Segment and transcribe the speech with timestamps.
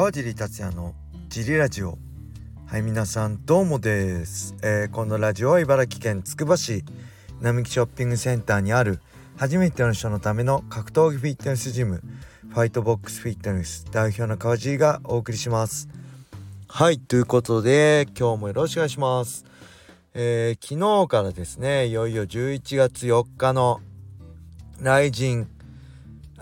[0.00, 0.94] 川尻達也の
[1.28, 1.98] ジリラジオ。
[2.66, 6.86] はい皆さんどうもです、えー、このラジオは茨城県つくば市
[7.42, 9.02] 並木ショッピングセンターにある
[9.36, 12.02] 初めての人のための格闘技フィットネスジム
[12.48, 15.86] ファイトボックスフィットネス代表の川尻がお送りします。
[16.66, 19.44] はいということで今日もよろしくお願いします。
[20.14, 23.82] えー、昨日からですねいよいよ11月4日の
[24.80, 25.46] 来神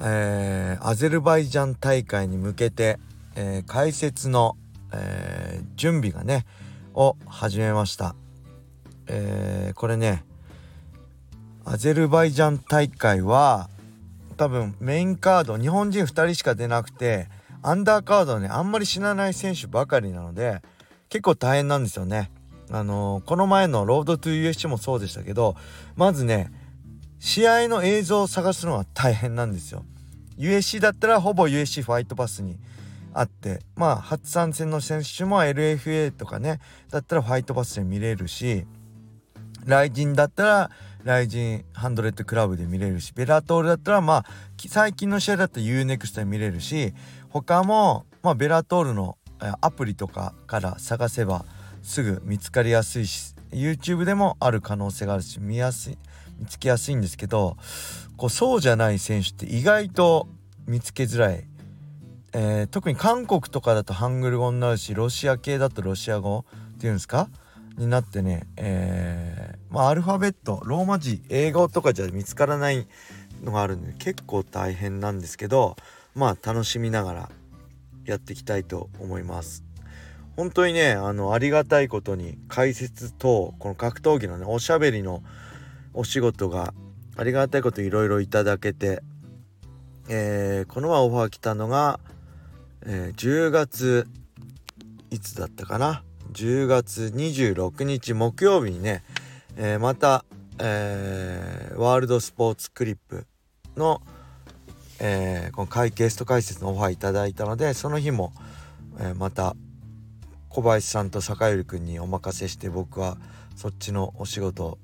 [0.01, 3.01] えー、アゼルバイジャン大会に向けて、
[3.41, 4.57] えー、解説の、
[4.93, 6.45] えー、準備がね
[6.93, 8.17] を始めました、
[9.07, 10.25] えこれね
[11.65, 13.71] アゼルバイジャン大会は
[14.37, 17.29] 多分メインカード日本人2人しか出なくて
[17.63, 20.61] アンダーカードねあんまり死なない選手ばかりなので
[21.09, 22.33] 結構大変なんですよね。
[22.71, 25.55] あのー、この前のロードトゥ USC もそうでしたけど
[25.95, 26.51] まずね
[27.21, 29.85] 試合の映像を探すのは大変なんですよ。
[30.37, 32.59] USC だったらほぼ USC ファイトパスに
[33.13, 38.67] あってまあ初参戦の選手も LFA とかねだったらファイトパスで見れるし
[39.65, 40.71] ライジンだったら
[41.05, 44.25] ライジンハンドレッドクラブで見れるしベラトールだったらまあ
[44.69, 46.93] 最近の試合だったら UNEXT で見れるし
[47.31, 49.17] 他もまあベラトールの
[49.61, 51.45] アプリとかから探せば
[51.83, 55.99] すぐ見つかりやすいし YouTube でもある可能性があるし見やすい
[56.39, 57.57] 見つけやすいんですけど
[58.17, 60.29] こうそうじゃない選手って意外と
[60.67, 61.45] 見つけづらい、
[62.33, 66.45] えー、特に韓国とかだとハングル語になるしロシア系だとロシア語
[66.77, 67.29] っていうんですか？
[67.77, 72.87] になってね、えー、まあアルファベットローマ字英語とかじゃ見つからない
[73.43, 75.77] のがあるんで結構大変なんですけど
[76.15, 77.31] まあ楽しみながら
[78.05, 79.65] やっていきたいと思います。
[80.37, 85.23] 本当にねあのありがたいことに解説とこの格闘技のねおしゃべりの
[85.95, 86.75] お仕事が
[87.17, 89.03] ありがたいこといろいろいただけて、
[90.09, 91.99] えー、この前オファー来たのが、
[92.91, 94.07] えー、10月
[95.11, 96.03] いつだったかな
[96.33, 99.05] ？10月26日木曜日にね、
[99.59, 100.25] えー、また、
[100.59, 103.27] えワールドスポーツクリップ
[103.77, 104.01] の、
[105.01, 108.33] えこの会ゲスト解説のオファーいただいたのでその日も、
[108.99, 109.55] えまた
[110.49, 113.19] 小林さんと坂寄君にお任せして僕は
[113.55, 114.79] そっちのお仕事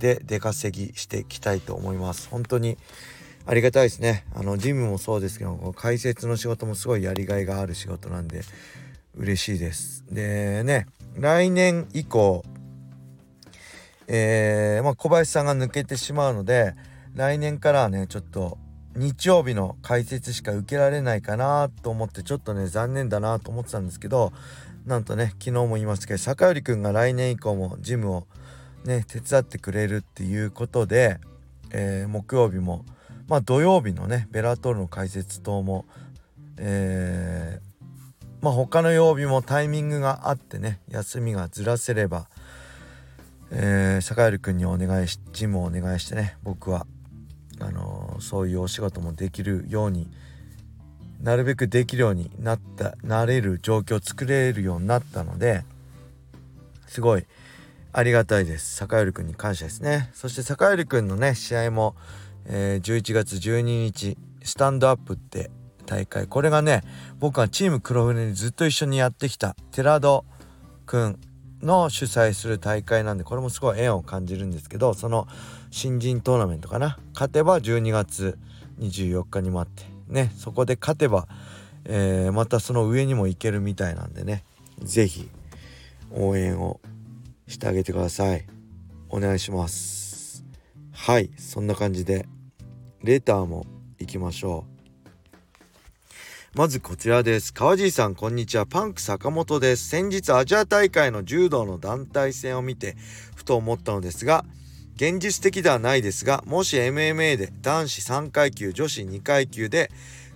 [0.00, 2.28] で出稼ぎしていきたいと思います。
[2.28, 2.78] 本当に
[3.44, 4.24] ありがたいですね。
[4.34, 8.42] あのジムもそうですけど解説の仕事もすごいやりがいがある仕事なんで
[9.16, 10.04] 嬉しいです。
[10.10, 10.86] でね
[11.16, 12.44] 来年以降
[14.08, 16.74] えー、まあ、小林さんが抜けてしまうので
[17.14, 18.58] 来年からはねちょっと
[18.94, 24.32] 日曜日の解説しか受けられないかなと思ってちょっとね残念だなと思ってたんですけど
[24.84, 28.26] なんとね昨日も言いましたけど坂寄くんが来年以降もジムを
[28.84, 31.18] ね手伝ってくれるっていうことで、
[31.70, 32.84] えー、木曜日も
[33.28, 35.84] まあ土曜日のねベラトールの解説等も
[36.58, 42.28] えー、まあ他の曜日もタイミングがあってね休みがずらせれば
[43.54, 46.86] えー、坂寄君にお願いしジムをお願いしてね僕は
[47.60, 50.10] あのー、そういうお仕事もできるように
[51.20, 55.64] なるべくできるようになったなれる状況を作れるようになったので
[56.86, 57.26] すごい
[57.94, 58.76] ありがたいです。
[58.76, 60.10] 坂寄くんに感謝ですね。
[60.14, 61.94] そして坂寄くんのね試合も、
[62.46, 65.50] えー、11月12日スタンドアップって
[65.86, 66.26] 大会。
[66.26, 66.82] これがね
[67.18, 70.24] 僕はチーム黒船にずっと一緒にやってきた寺戸
[70.86, 71.18] くん
[71.62, 75.28] の主催する大会なんでこれもすごい縁を感じるんですけどその
[75.70, 76.98] 新人トーナメントかな。
[77.14, 78.38] 勝てば12月
[78.80, 81.28] 24日に待ってねそこで勝てば、
[81.84, 84.44] えー、またその上にも行けるみたいなんでね
[84.82, 85.28] 是非
[86.10, 86.80] 応援を
[87.46, 88.46] してあげてください。
[89.08, 90.01] お願いします。
[91.04, 92.28] はいそんな感じで
[93.02, 93.66] レターも
[93.98, 94.66] 行きましょ
[96.54, 96.56] う。
[96.56, 97.52] まずこちらです。
[97.52, 98.66] 川尻さんこんにちは。
[98.66, 99.88] パンク坂本です。
[99.88, 102.94] 先日アジア大会の柔道の団体戦を見て
[103.34, 104.44] ふと思ったのですが
[104.94, 109.90] 現実的ではないですがもし MMA で男子3階級女子2階級で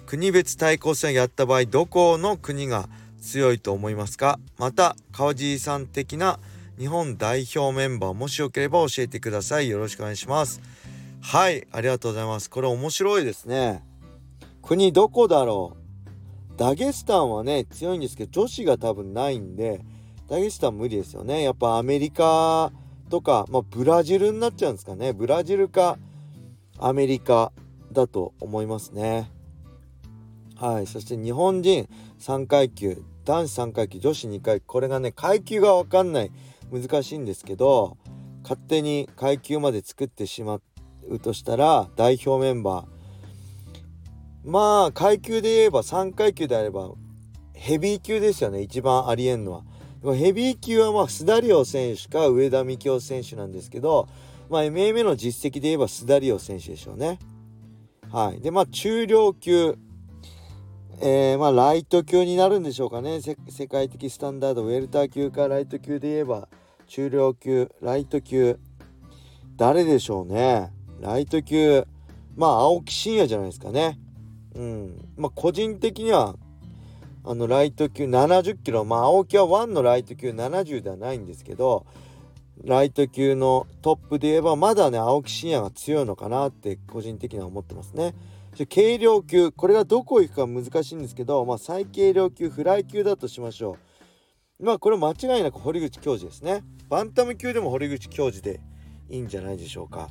[0.04, 2.88] 国別対抗戦をやった場合どこの国が
[3.20, 4.40] 強いと思いますか？
[4.58, 6.40] また川尻さん的な
[6.78, 9.69] 日本代表メンバーもしよければ教えてください。
[9.69, 10.61] よろしくお願いします。
[11.23, 12.50] はいありがとうございます。
[12.50, 13.82] これ面白いですね。
[14.62, 16.56] 国どこだろう？
[16.58, 19.81] ダゲスタンはね強いんですけど女子が多分ないんで
[20.28, 21.43] ダゲスタン無理ですよね。
[21.43, 22.73] やっぱアメリカ
[23.08, 25.12] とか、まあ、ブラジルになっちゃうんですかね。
[25.12, 25.99] ブラジルか
[26.78, 27.52] アメリカ
[27.93, 29.31] だと思いますね。
[30.56, 31.88] はいそして日本人
[32.19, 36.32] 3階級男子3階級女子2階級これがね階級が分かんない
[36.72, 37.96] 難しいんですけど
[38.42, 40.60] 勝手に階級まで作ってしま
[41.08, 46.90] うとしたら代表メンバーまあ階級で言えば3階級であれば
[47.52, 49.62] ヘビー級ですよね一番ありえんのは。
[50.14, 54.08] ヘビー級はまあ須田オ選手か上田幹夫選手なんですけど、
[54.48, 57.18] まあ、MMA の実績で言えば須田オ選手でしょうね。
[58.12, 59.76] はい、でまあ中量級、
[61.00, 63.20] えー、まあライト級になるんでしょうかね。
[63.20, 66.48] 世界的スタンダードウェルター級かライト級で言えば
[66.87, 68.58] 中量級ライト級。
[69.56, 70.72] 誰でしょうね。
[71.00, 71.87] ライト級
[72.34, 73.98] まあ青木真也じゃないですかね。
[74.54, 75.08] うん。
[75.19, 76.34] まあ個人的には
[77.25, 78.87] あのライト級70キロ。
[78.87, 81.84] まあ青木は1のライト級70ではないんですけど
[82.64, 88.14] ライト級のトップで言えばまだね青木真也が強いのかなって個人的には思ってますね。
[88.64, 93.76] 軽量級これがどこ行くか難しいんですけど、まあ、最軽量級フライ級だとしましょ
[94.58, 94.64] う。
[94.64, 96.62] まあこれ間違いなく堀口教授ですね。
[96.88, 98.60] バンタム級でも堀口教授で
[99.10, 100.08] いいんじゃないでしょうか。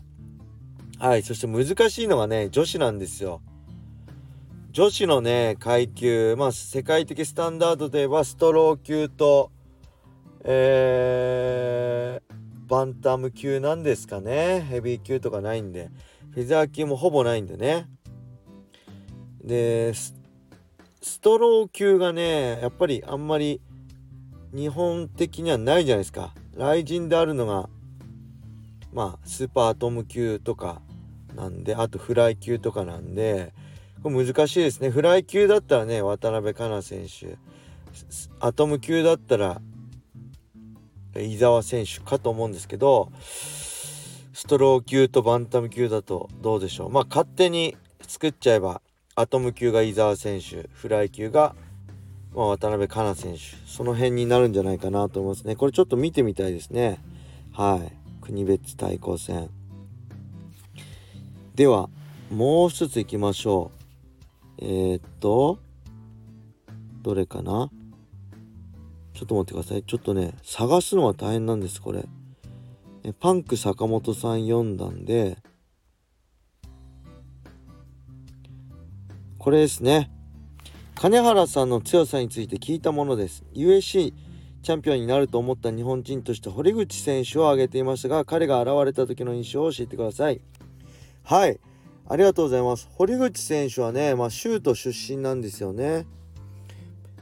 [0.99, 3.41] はいそして難しいのがね女子なんですよ。
[4.71, 9.51] 女子のね階級まあ世界的スタンダードではストロー級と
[10.47, 15.89] えー、バンタム級なんですかねヘビー級とかないんで
[16.33, 17.87] フェザー級もほぼないんでね
[19.45, 20.13] でス
[21.21, 23.61] トロー級がねやっぱりあんまり
[24.53, 27.69] 日本的にはないじゃないですか雷神であるのが
[28.91, 30.81] まあスーパーアトム級とか
[31.35, 33.53] なんであとフライ級とかなんで
[34.05, 34.91] これ難しいですね。
[34.91, 37.39] フライ級だったらね、渡辺香奈選手。
[38.39, 39.59] アトム級だったら、
[41.19, 46.91] 伊沢選手かと思うんですけど、ストロー級とバンタム級だとどうでしょう。
[46.91, 47.75] まあ勝手に
[48.07, 48.83] 作っちゃえば、
[49.17, 51.55] アトム級が伊沢選手、フライ級が、
[52.33, 55.55] まあ、渡辺香奈選手、その辺になるんじゃないかなと思いますね。
[55.55, 56.99] これちょっと見てみたいですね。
[57.53, 57.93] はい。
[58.21, 59.49] 国別対抗戦。
[61.55, 61.89] では、
[62.29, 63.71] もう一ついきましょ
[64.59, 64.65] う。
[64.65, 65.59] えー、っと、
[67.01, 67.69] どれかな？
[69.13, 69.83] ちょっと待ってください。
[69.83, 72.05] ちょっとね、探すのは大変なんです、これ。
[73.21, 75.37] パンク坂本さん読んだんで、
[79.45, 80.09] これですね。
[80.95, 83.43] 金原さんの強さについて聞いたものです。
[83.53, 84.11] USC
[84.63, 90.41] チャンピオンになると思った日本人として堀口選手を挙げていましたが、彼が現れた時の印象を教えてください。
[91.21, 91.59] はい。
[92.09, 92.89] ありがとうございます。
[92.95, 96.07] 堀口選手はね、まあ、シュート出身なんですよね。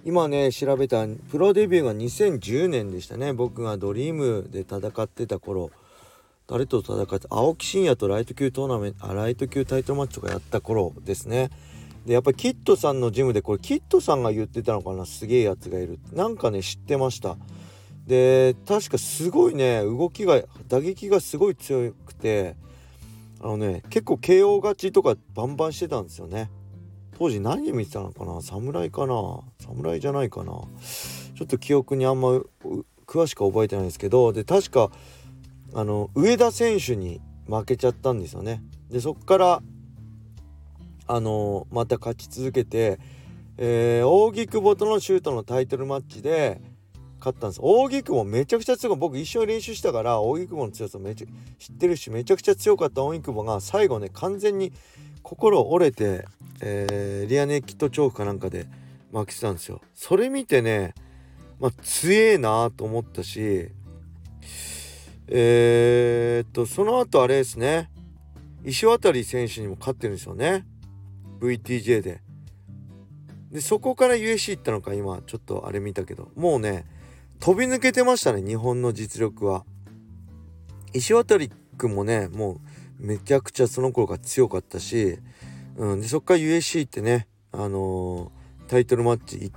[0.06, 3.34] 今ね、調べたプロデビューが2010年でしたね。
[3.34, 5.72] 僕がドリームで戦ってた頃、
[6.48, 11.50] 誰と戦って、青木真也とライト級トーナメント、あ、ライト級タイトルマッチとかやった頃ですね。
[12.06, 16.00] で、やっぱりキッドさんのジムで、これキッドさんが言ってたのかな、すげえやつがいる。
[16.12, 17.38] なんかね、知ってました。
[18.08, 22.56] で、確かすごいね、動きが、打撃がすごい強くて、
[23.42, 26.50] あのね結構 KO 勝ちとかバンバンしてたんですよね。
[27.20, 28.42] 当時何見てたのかな？
[28.42, 29.42] 侍かな？
[29.60, 30.54] 侍じゃないかな？
[30.54, 32.40] ちょっと記憶にあんま
[33.06, 34.92] 詳しく覚えてないですけどで確か
[35.74, 38.64] あの上田選手に負けちゃったんですよね。
[38.90, 39.62] でそっから
[41.08, 43.00] あのまた勝ち続けて、
[43.58, 46.62] えー、扇久保とのシュートのタイトルマッチで
[47.20, 47.60] 勝ったんです。
[47.62, 48.98] 扇久保めちゃくちゃ強い。
[48.98, 51.28] 僕一緒に練習したから扇久保の強さめちゃ
[51.60, 53.04] 知ってるしめちゃくちゃ強かった。
[53.04, 54.74] 扇久保が最後ね完全に
[55.22, 56.26] 心折れて、
[56.62, 58.66] えー、リアネキットチョークかなんかで
[59.12, 59.82] 負けてたんですよ。
[59.94, 60.94] それ見てね
[61.60, 63.70] まあ強えなと思ったし
[65.28, 67.90] えー、っとその後あれですね。
[68.66, 70.66] 石渡選手にも勝ってるんですよね。
[71.44, 72.22] VTJ で。
[73.52, 76.32] でそこから USC 行ったのか今ちょっとあれ見たけど。
[76.36, 76.86] もうね
[77.40, 79.66] 飛び抜けてましたね日本の実力は。
[80.94, 81.38] 石渡
[81.78, 82.62] 君もねも
[83.00, 85.18] うめちゃくちゃその頃から強かったし、
[85.76, 89.52] うん、でそっから USC ってねあのー、タイトルマッチ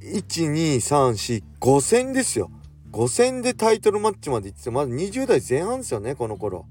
[0.00, 2.50] 12345戦ですよ。
[2.92, 6.66] 5戦でタイトルマッチまで行ってまだ20代前半ですよねこの頃。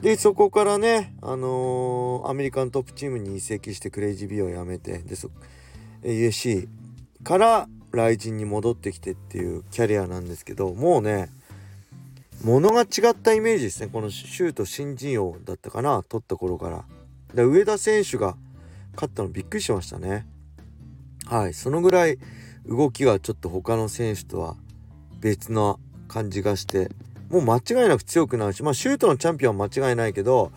[0.00, 5.30] でそこからねあのー、アメリカントップチームに移籍してクレイジービーを辞めてでそ
[6.02, 6.68] USC
[7.24, 11.30] から雷神に戻ってきてっていうキャリアなんですけどもうね
[12.44, 13.88] 物が違ったイメージですね。
[13.90, 16.84] このシュート新人王だったかな取った頃から。
[17.34, 18.36] で上田選手が
[18.94, 20.26] 勝ったのびっくりしましたね。
[21.24, 22.18] はいそのぐらい
[22.66, 24.56] 動きがちょっと他の選手とは
[25.20, 25.76] 別な
[26.08, 26.90] 感じがして
[27.30, 30.52] もう間違いなく強くなるしまあシュートのチャンピオンは間違いないけど、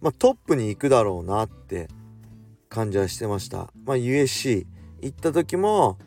[0.00, 1.88] まあ、トップに行くだろうなって
[2.68, 3.72] 感じはしてました。
[3.84, 4.66] まあ USC
[5.00, 5.98] 行った時も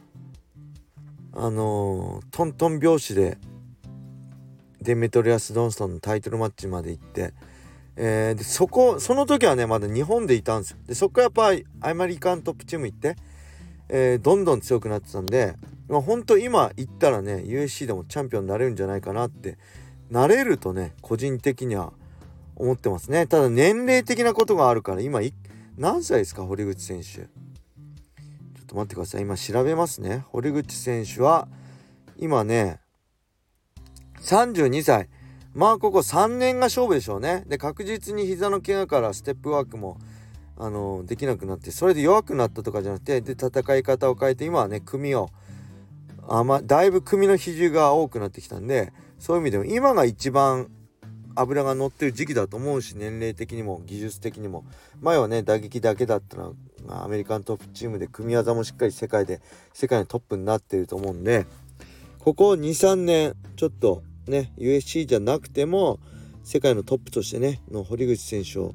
[1.34, 3.38] あのー、トントン拍子で
[4.82, 7.34] デメトリアス・ドンストンのタイトルマッチまで行って、
[7.96, 10.78] えー、でそこその時はねまだ日本でいたんですよ。
[10.88, 13.16] でそこからやっぱりアイマリカントップチーム行って、
[13.90, 15.56] えー、どんどん強くなってたんで、
[15.88, 19.58] まあ、本当今行ったらね USC でもチャンピオンになれるんじゃないかなって
[20.10, 21.94] なれるとね個人的には
[22.56, 23.28] 思ってますね。
[23.28, 25.20] ただ年齢的なことがあるから今
[25.78, 26.44] 何歳ですか？
[26.44, 27.06] 堀口選手。
[27.06, 29.22] ちょっと待ってください。
[29.22, 30.26] 今調べますね。
[30.30, 31.48] 堀口選手は
[32.18, 32.80] 今ね
[34.22, 35.10] 32歳
[35.54, 37.44] まあここ3年が勝負でしょうね。
[37.48, 39.98] で確実に膝の怪我からステップワークも
[40.58, 45.30] あのできなくなってそれで弱くなったとかじゃなくてで戦い方を変えて今はね組を
[46.28, 50.70] あまだいぶ組の比重が多くなってきたんでそういう意味でも今が一番
[51.36, 54.66] 油が乗ってる時期だと思うし年齢的にも技術的にも。
[55.02, 56.56] 前はね打撃だけだったの
[56.88, 59.42] はアメリカントップチームで組み技もしっかり世界で
[59.74, 61.46] 世界のトップになってると思うんで
[62.20, 66.00] ここ23年ちょっとね USC じゃなくても
[66.44, 68.74] 世界のトップとしてねの堀口選手を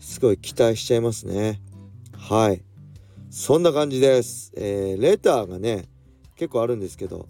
[0.00, 1.60] すごい期待しちゃいますね。
[2.16, 2.62] はい。
[3.30, 5.86] そんな感じです、えー、レターがね
[6.36, 7.28] 結構あるんですけど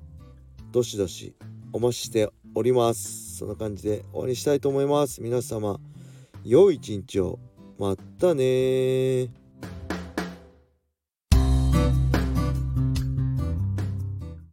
[0.70, 1.34] どしどし
[1.74, 3.38] お待ちしております。
[3.38, 5.20] そんな感じで終わりしたいと思います。
[5.20, 5.80] 皆様
[6.44, 7.40] 良い一日を。
[7.80, 9.28] またね